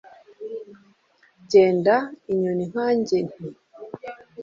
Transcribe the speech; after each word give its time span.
Genda 1.51 1.95
inyoni 2.31 2.63
nkanjye 2.71 3.17
nti 3.27 3.47